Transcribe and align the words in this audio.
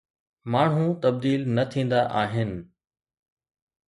ماڻهو 0.53 0.85
تبديل 1.03 1.41
نه 1.55 1.63
ٿيندا 1.73 2.01
آهن. 2.21 2.51